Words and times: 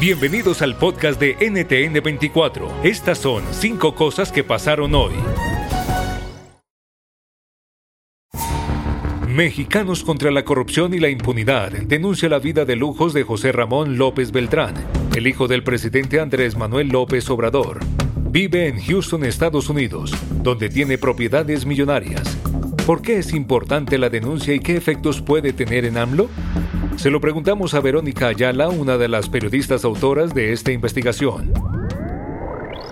Bienvenidos 0.00 0.62
al 0.62 0.76
podcast 0.76 1.20
de 1.20 1.36
NTN24. 1.38 2.84
Estas 2.84 3.18
son 3.18 3.42
cinco 3.50 3.94
cosas 3.94 4.32
que 4.32 4.44
pasaron 4.44 4.94
hoy. 4.94 5.12
Mexicanos 9.28 10.02
contra 10.04 10.30
la 10.30 10.44
corrupción 10.44 10.94
y 10.94 11.00
la 11.00 11.10
impunidad 11.10 11.70
denuncia 11.70 12.28
la 12.28 12.38
vida 12.38 12.64
de 12.64 12.76
lujos 12.76 13.12
de 13.12 13.24
José 13.24 13.52
Ramón 13.52 13.98
López 13.98 14.32
Beltrán, 14.32 14.74
el 15.14 15.26
hijo 15.26 15.48
del 15.48 15.62
presidente 15.62 16.20
Andrés 16.20 16.56
Manuel 16.56 16.88
López 16.88 17.28
Obrador. 17.30 17.80
Vive 18.30 18.68
en 18.68 18.80
Houston, 18.80 19.24
Estados 19.24 19.68
Unidos, 19.68 20.12
donde 20.42 20.68
tiene 20.68 20.96
propiedades 20.96 21.66
millonarias. 21.66 22.38
¿Por 22.86 23.02
qué 23.02 23.18
es 23.18 23.34
importante 23.34 23.98
la 23.98 24.08
denuncia 24.08 24.54
y 24.54 24.60
qué 24.60 24.76
efectos 24.76 25.20
puede 25.20 25.52
tener 25.52 25.84
en 25.84 25.98
AMLO? 25.98 26.28
Se 26.98 27.10
lo 27.10 27.20
preguntamos 27.20 27.74
a 27.74 27.80
Verónica 27.80 28.26
Ayala, 28.26 28.68
una 28.68 28.98
de 28.98 29.06
las 29.06 29.28
periodistas 29.28 29.84
autoras 29.84 30.34
de 30.34 30.52
esta 30.52 30.72
investigación. 30.72 31.52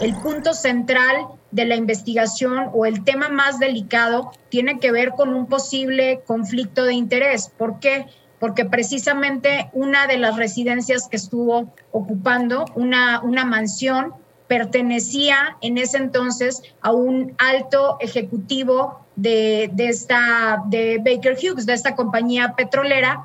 El 0.00 0.14
punto 0.22 0.54
central 0.54 1.26
de 1.50 1.64
la 1.64 1.74
investigación 1.74 2.70
o 2.72 2.86
el 2.86 3.02
tema 3.02 3.30
más 3.30 3.58
delicado 3.58 4.30
tiene 4.48 4.78
que 4.78 4.92
ver 4.92 5.10
con 5.10 5.34
un 5.34 5.46
posible 5.46 6.20
conflicto 6.24 6.84
de 6.84 6.94
interés. 6.94 7.50
¿Por 7.58 7.80
qué? 7.80 8.06
Porque 8.38 8.64
precisamente 8.64 9.70
una 9.72 10.06
de 10.06 10.18
las 10.18 10.36
residencias 10.36 11.08
que 11.08 11.16
estuvo 11.16 11.74
ocupando, 11.90 12.64
una, 12.76 13.20
una 13.22 13.44
mansión, 13.44 14.14
pertenecía 14.46 15.56
en 15.62 15.78
ese 15.78 15.96
entonces 15.96 16.62
a 16.80 16.92
un 16.92 17.34
alto 17.38 17.96
ejecutivo 17.98 19.00
de, 19.16 19.68
de, 19.72 19.88
esta, 19.88 20.62
de 20.66 20.98
Baker 20.98 21.36
Hughes, 21.36 21.66
de 21.66 21.72
esta 21.72 21.96
compañía 21.96 22.54
petrolera, 22.56 23.24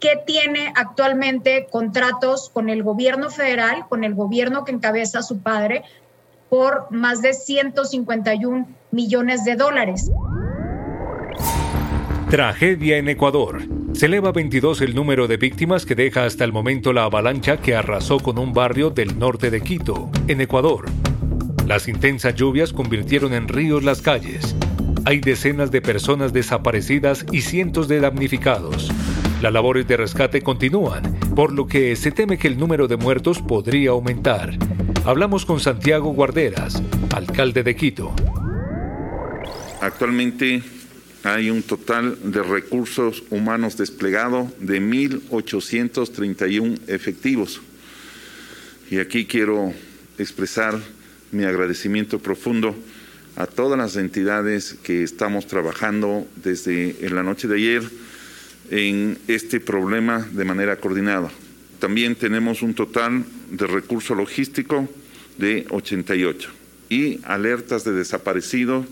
que 0.00 0.18
tiene 0.26 0.72
actualmente 0.74 1.66
contratos 1.70 2.50
con 2.52 2.70
el 2.70 2.82
gobierno 2.82 3.30
federal, 3.30 3.84
con 3.88 4.02
el 4.02 4.14
gobierno 4.14 4.64
que 4.64 4.72
encabeza 4.72 5.22
su 5.22 5.40
padre, 5.40 5.84
por 6.48 6.90
más 6.90 7.22
de 7.22 7.34
151 7.34 8.66
millones 8.90 9.44
de 9.44 9.56
dólares. 9.56 10.10
Tragedia 12.30 12.96
en 12.96 13.08
Ecuador. 13.08 13.62
Se 13.92 14.06
eleva 14.06 14.32
22 14.32 14.80
el 14.82 14.94
número 14.94 15.28
de 15.28 15.36
víctimas 15.36 15.84
que 15.84 15.94
deja 15.94 16.24
hasta 16.24 16.44
el 16.44 16.52
momento 16.52 16.92
la 16.92 17.04
avalancha 17.04 17.58
que 17.58 17.74
arrasó 17.74 18.18
con 18.20 18.38
un 18.38 18.52
barrio 18.52 18.90
del 18.90 19.18
norte 19.18 19.50
de 19.50 19.60
Quito, 19.60 20.10
en 20.28 20.40
Ecuador. 20.40 20.86
Las 21.66 21.88
intensas 21.88 22.34
lluvias 22.34 22.72
convirtieron 22.72 23.32
en 23.34 23.48
ríos 23.48 23.84
las 23.84 24.00
calles. 24.00 24.56
Hay 25.04 25.20
decenas 25.20 25.70
de 25.70 25.82
personas 25.82 26.32
desaparecidas 26.32 27.26
y 27.32 27.42
cientos 27.42 27.88
de 27.88 28.00
damnificados. 28.00 28.90
Las 29.42 29.54
labores 29.54 29.88
de 29.88 29.96
rescate 29.96 30.42
continúan, 30.42 31.18
por 31.34 31.54
lo 31.54 31.66
que 31.66 31.96
se 31.96 32.12
teme 32.12 32.36
que 32.36 32.46
el 32.46 32.58
número 32.58 32.88
de 32.88 32.98
muertos 32.98 33.40
podría 33.40 33.88
aumentar. 33.90 34.58
Hablamos 35.06 35.46
con 35.46 35.60
Santiago 35.60 36.12
Guarderas, 36.12 36.82
alcalde 37.14 37.62
de 37.62 37.74
Quito. 37.74 38.14
Actualmente 39.80 40.62
hay 41.24 41.48
un 41.48 41.62
total 41.62 42.18
de 42.22 42.42
recursos 42.42 43.22
humanos 43.30 43.78
desplegado 43.78 44.52
de 44.58 44.82
1.831 44.82 46.78
efectivos. 46.86 47.62
Y 48.90 48.98
aquí 48.98 49.24
quiero 49.24 49.72
expresar 50.18 50.78
mi 51.32 51.44
agradecimiento 51.44 52.18
profundo 52.18 52.76
a 53.36 53.46
todas 53.46 53.78
las 53.78 53.96
entidades 53.96 54.76
que 54.82 55.02
estamos 55.02 55.46
trabajando 55.46 56.26
desde 56.36 57.06
en 57.06 57.14
la 57.14 57.22
noche 57.22 57.48
de 57.48 57.54
ayer 57.54 57.82
en 58.70 59.18
este 59.28 59.60
problema 59.60 60.26
de 60.32 60.44
manera 60.44 60.76
coordinada. 60.76 61.30
También 61.78 62.14
tenemos 62.14 62.62
un 62.62 62.74
total 62.74 63.24
de 63.50 63.66
recurso 63.66 64.14
logístico 64.14 64.88
de 65.38 65.66
88 65.70 66.50
y 66.88 67.20
alertas 67.24 67.84
de 67.84 67.92
desaparecidos 67.92 68.86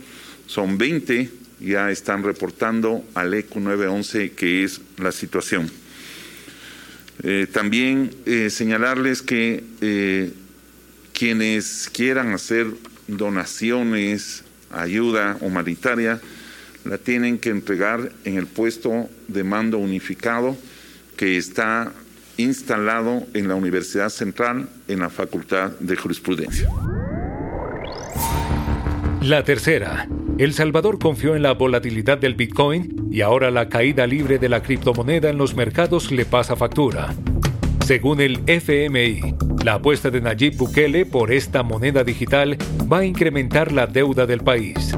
son 0.46 0.78
20, 0.78 1.30
ya 1.60 1.90
están 1.90 2.24
reportando 2.24 3.04
al 3.14 3.34
ECU 3.34 3.60
911 3.60 4.32
que 4.32 4.64
es 4.64 4.80
la 4.96 5.12
situación. 5.12 5.70
Eh, 7.22 7.46
también 7.52 8.10
eh, 8.26 8.48
señalarles 8.48 9.22
que 9.22 9.62
eh, 9.80 10.32
quienes 11.12 11.90
quieran 11.92 12.32
hacer 12.32 12.68
donaciones, 13.08 14.44
ayuda 14.70 15.36
humanitaria, 15.40 16.20
la 16.88 16.96
tienen 16.96 17.38
que 17.38 17.50
entregar 17.50 18.12
en 18.24 18.36
el 18.38 18.46
puesto 18.46 19.08
de 19.28 19.44
mando 19.44 19.78
unificado 19.78 20.56
que 21.16 21.36
está 21.36 21.92
instalado 22.38 23.24
en 23.34 23.48
la 23.48 23.56
Universidad 23.56 24.08
Central 24.08 24.68
en 24.88 25.00
la 25.00 25.10
Facultad 25.10 25.72
de 25.80 25.96
Jurisprudencia. 25.96 26.68
La 29.20 29.44
tercera. 29.44 30.08
El 30.38 30.54
Salvador 30.54 30.98
confió 30.98 31.34
en 31.34 31.42
la 31.42 31.52
volatilidad 31.52 32.16
del 32.16 32.36
Bitcoin 32.36 33.08
y 33.10 33.20
ahora 33.20 33.50
la 33.50 33.68
caída 33.68 34.06
libre 34.06 34.38
de 34.38 34.48
la 34.48 34.62
criptomoneda 34.62 35.28
en 35.28 35.36
los 35.36 35.54
mercados 35.54 36.12
le 36.12 36.24
pasa 36.24 36.56
factura. 36.56 37.12
Según 37.84 38.20
el 38.20 38.40
FMI, 38.46 39.34
la 39.64 39.74
apuesta 39.74 40.10
de 40.10 40.20
Nayib 40.20 40.56
Bukele 40.56 41.04
por 41.04 41.32
esta 41.32 41.62
moneda 41.62 42.04
digital 42.04 42.56
va 42.90 42.98
a 42.98 43.04
incrementar 43.04 43.72
la 43.72 43.86
deuda 43.86 44.26
del 44.26 44.40
país. 44.40 44.94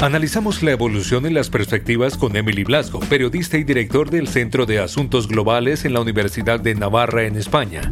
Analizamos 0.00 0.62
la 0.62 0.70
evolución 0.70 1.26
en 1.26 1.34
las 1.34 1.50
perspectivas 1.50 2.16
con 2.16 2.36
Emily 2.36 2.62
Blasco, 2.62 3.00
periodista 3.00 3.58
y 3.58 3.64
director 3.64 4.10
del 4.10 4.28
Centro 4.28 4.64
de 4.64 4.78
Asuntos 4.78 5.26
Globales 5.26 5.84
en 5.84 5.92
la 5.92 6.00
Universidad 6.00 6.60
de 6.60 6.76
Navarra 6.76 7.24
en 7.24 7.34
España. 7.34 7.82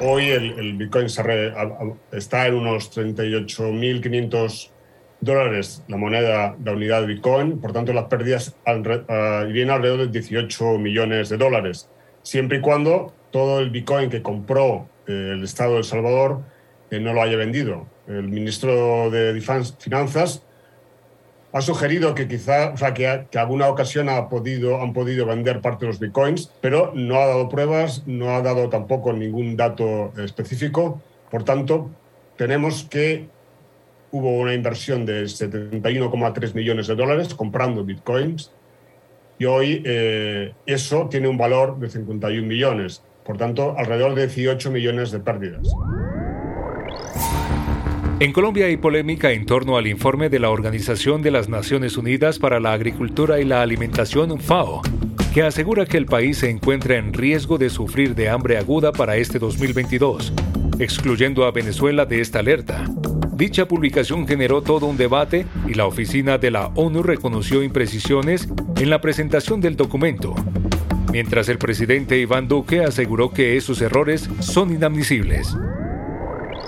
Hoy 0.00 0.24
el, 0.24 0.76
Bitcoin 0.76 1.06
está 1.06 2.46
en 2.48 2.54
unos 2.54 2.90
38.500 2.96 4.70
dólares 5.20 5.84
la 5.86 5.98
moneda, 5.98 6.56
la 6.64 6.72
unidad 6.72 7.02
de 7.02 7.06
Bitcoin, 7.06 7.60
por 7.60 7.72
tanto 7.72 7.92
las 7.92 8.06
pérdidas 8.06 8.56
vienen 8.66 9.70
alrededor 9.70 10.00
de 10.00 10.08
18 10.08 10.78
millones 10.78 11.28
de 11.28 11.36
dólares, 11.36 11.88
siempre 12.22 12.58
y 12.58 12.60
cuando 12.60 13.14
todo 13.30 13.60
el 13.60 13.70
Bitcoin 13.70 14.10
que 14.10 14.20
compró 14.20 14.88
eh, 15.06 15.30
el 15.34 15.44
Estado 15.44 15.74
de 15.74 15.78
El 15.78 15.84
Salvador 15.84 16.40
eh, 16.90 16.98
no 16.98 17.12
lo 17.12 17.22
haya 17.22 17.36
vendido. 17.36 17.86
El 18.08 18.28
ministro 18.28 19.10
de 19.10 19.40
Finanzas 19.78 20.42
ha 21.52 21.60
sugerido 21.60 22.14
que 22.14 22.28
quizá, 22.28 22.72
o 22.72 22.76
sea, 22.76 22.92
que, 22.92 23.26
que, 23.30 23.38
alguna 23.38 23.68
ocasión 23.68 24.08
ha 24.08 24.28
podido, 24.28 24.80
han 24.80 24.92
podido 24.92 25.26
vender 25.26 25.60
parte 25.60 25.86
de 25.86 25.92
los 25.92 26.00
bitcoins, 26.00 26.50
pero 26.60 26.92
no 26.94 27.16
ha 27.16 27.26
dado 27.26 27.48
pruebas, 27.48 28.06
no 28.06 28.34
ha 28.34 28.42
dado 28.42 28.68
tampoco 28.68 29.12
ningún 29.12 29.56
dato 29.56 30.12
específico. 30.18 31.00
Por 31.30 31.44
tanto, 31.44 31.90
tenemos 32.36 32.84
que 32.84 33.28
hubo 34.10 34.38
una 34.38 34.54
inversión 34.54 35.04
de 35.04 35.24
71,3 35.24 36.54
millones 36.54 36.86
de 36.86 36.94
dólares 36.94 37.34
comprando 37.34 37.84
bitcoins 37.84 38.52
y 39.38 39.44
hoy 39.44 39.82
eh, 39.84 40.54
eso 40.64 41.08
tiene 41.10 41.28
un 41.28 41.36
valor 41.36 41.78
de 41.78 41.88
51 41.88 42.46
millones. 42.46 43.02
Por 43.24 43.36
tanto, 43.36 43.74
alrededor 43.76 44.14
de 44.14 44.26
18 44.26 44.70
millones 44.70 45.10
de 45.10 45.18
pérdidas. 45.18 45.68
En 48.18 48.32
Colombia 48.32 48.64
hay 48.64 48.78
polémica 48.78 49.32
en 49.32 49.44
torno 49.44 49.76
al 49.76 49.86
informe 49.86 50.30
de 50.30 50.38
la 50.38 50.48
Organización 50.48 51.20
de 51.20 51.30
las 51.30 51.50
Naciones 51.50 51.98
Unidas 51.98 52.38
para 52.38 52.60
la 52.60 52.72
Agricultura 52.72 53.40
y 53.40 53.44
la 53.44 53.60
Alimentación, 53.60 54.40
FAO, 54.40 54.80
que 55.34 55.42
asegura 55.42 55.84
que 55.84 55.98
el 55.98 56.06
país 56.06 56.38
se 56.38 56.48
encuentra 56.48 56.96
en 56.96 57.12
riesgo 57.12 57.58
de 57.58 57.68
sufrir 57.68 58.14
de 58.14 58.30
hambre 58.30 58.56
aguda 58.56 58.90
para 58.90 59.18
este 59.18 59.38
2022, 59.38 60.32
excluyendo 60.78 61.44
a 61.44 61.50
Venezuela 61.50 62.06
de 62.06 62.22
esta 62.22 62.38
alerta. 62.38 62.86
Dicha 63.34 63.68
publicación 63.68 64.26
generó 64.26 64.62
todo 64.62 64.86
un 64.86 64.96
debate 64.96 65.44
y 65.68 65.74
la 65.74 65.84
oficina 65.84 66.38
de 66.38 66.50
la 66.50 66.68
ONU 66.68 67.02
reconoció 67.02 67.62
imprecisiones 67.62 68.48
en 68.76 68.88
la 68.88 69.02
presentación 69.02 69.60
del 69.60 69.76
documento, 69.76 70.34
mientras 71.12 71.50
el 71.50 71.58
presidente 71.58 72.18
Iván 72.18 72.48
Duque 72.48 72.80
aseguró 72.80 73.30
que 73.30 73.58
esos 73.58 73.82
errores 73.82 74.30
son 74.40 74.70
inadmisibles. 74.72 75.54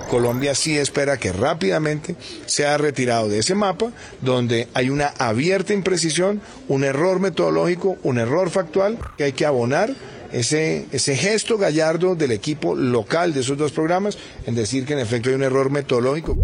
Colombia 0.09 0.55
sí 0.55 0.77
espera 0.77 1.19
que 1.19 1.33
rápidamente 1.33 2.17
sea 2.47 2.79
retirado 2.79 3.29
de 3.29 3.39
ese 3.39 3.55
mapa, 3.55 3.93
donde 4.21 4.69
hay 4.75 4.91
una 4.91 5.09
abierta 5.19 5.73
imprecisión, 5.73 6.41
un 6.67 6.83
error 6.83 7.21
metodológico, 7.21 7.97
un 8.03 8.19
error 8.19 8.51
factual 8.51 8.99
que 9.17 9.25
hay 9.25 9.33
que 9.33 9.47
abonar. 9.47 9.95
Ese, 10.31 10.85
ese 10.93 11.17
gesto 11.17 11.57
gallardo 11.57 12.15
del 12.15 12.33
equipo 12.33 12.75
local 12.75 13.33
de 13.33 13.41
esos 13.41 13.57
dos 13.57 13.73
programas 13.73 14.19
en 14.47 14.55
decir 14.55 14.85
que 14.85 14.93
en 14.93 14.99
efecto 14.99 15.31
hay 15.31 15.37
un 15.37 15.43
error 15.43 15.71
metodológico. 15.71 16.37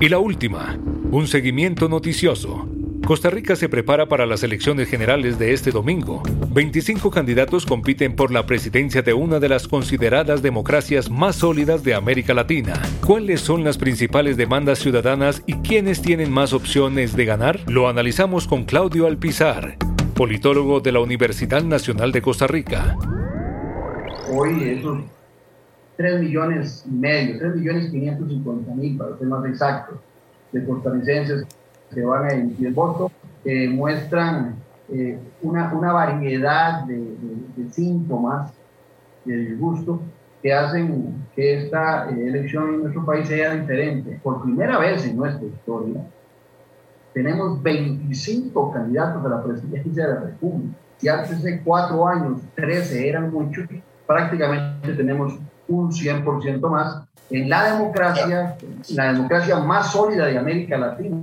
Y 0.00 0.08
la 0.08 0.18
última, 0.18 0.78
un 1.10 1.26
seguimiento 1.26 1.88
noticioso. 1.88 2.69
Costa 3.06 3.28
Rica 3.30 3.56
se 3.56 3.68
prepara 3.68 4.06
para 4.06 4.24
las 4.24 4.42
elecciones 4.44 4.88
generales 4.88 5.38
de 5.38 5.52
este 5.52 5.72
domingo. 5.72 6.22
25 6.52 7.10
candidatos 7.10 7.66
compiten 7.66 8.14
por 8.14 8.30
la 8.30 8.46
presidencia 8.46 9.02
de 9.02 9.12
una 9.14 9.40
de 9.40 9.48
las 9.48 9.66
consideradas 9.66 10.42
democracias 10.42 11.10
más 11.10 11.36
sólidas 11.36 11.82
de 11.82 11.94
América 11.94 12.34
Latina. 12.34 12.74
¿Cuáles 13.04 13.40
son 13.40 13.64
las 13.64 13.78
principales 13.78 14.36
demandas 14.36 14.78
ciudadanas 14.78 15.42
y 15.46 15.54
quiénes 15.54 16.02
tienen 16.02 16.30
más 16.30 16.52
opciones 16.52 17.16
de 17.16 17.24
ganar? 17.24 17.60
Lo 17.68 17.88
analizamos 17.88 18.46
con 18.46 18.64
Claudio 18.64 19.06
Alpizar, 19.06 19.76
politólogo 20.14 20.80
de 20.80 20.92
la 20.92 21.00
Universidad 21.00 21.64
Nacional 21.64 22.12
de 22.12 22.22
Costa 22.22 22.46
Rica. 22.46 22.96
Hoy 24.32 24.62
esos 24.68 25.02
3 25.96 26.20
millones 26.20 26.84
y 26.86 26.92
medio, 26.92 27.38
3 27.38 27.56
millones 27.56 27.90
550 27.90 28.74
mil 28.74 28.96
para 28.96 29.18
ser 29.18 29.26
más 29.26 29.44
exacto, 29.46 30.00
de 30.52 30.64
costarricenses 30.64 31.46
que 31.92 32.02
van 32.02 32.24
a 32.24 32.34
emitir 32.34 32.68
el 32.68 32.74
voto, 32.74 33.10
eh, 33.44 33.68
muestran 33.68 34.56
eh, 34.88 35.18
una, 35.42 35.72
una, 35.72 35.92
variedad 35.92 36.84
de, 36.84 36.98
de, 37.56 37.70
síntomas 37.70 38.52
de 39.24 39.36
disgusto 39.36 40.00
que 40.42 40.52
hacen 40.52 41.26
que 41.34 41.64
esta 41.64 42.10
eh, 42.10 42.28
elección 42.28 42.74
en 42.74 42.82
nuestro 42.82 43.04
país 43.04 43.28
sea 43.28 43.54
diferente. 43.54 44.18
Por 44.22 44.42
primera 44.42 44.78
vez 44.78 45.04
en 45.06 45.16
nuestra 45.16 45.46
historia, 45.46 46.00
tenemos 47.12 47.62
25 47.62 48.72
candidatos 48.72 49.24
a 49.24 49.28
la 49.28 49.42
presidencia 49.42 50.06
de 50.06 50.14
la 50.14 50.20
República. 50.20 50.74
Si 50.98 51.08
antes 51.08 51.42
de 51.42 51.60
cuatro 51.60 52.06
años 52.06 52.40
13 52.54 53.08
eran 53.08 53.32
muchos, 53.32 53.66
prácticamente 54.06 54.92
tenemos 54.92 55.38
un 55.66 55.90
100% 55.90 56.68
más 56.68 57.04
en 57.30 57.48
la 57.48 57.72
democracia, 57.72 58.56
la 58.90 59.12
democracia 59.12 59.60
más 59.60 59.92
sólida 59.92 60.26
de 60.26 60.36
América 60.36 60.76
Latina. 60.76 61.22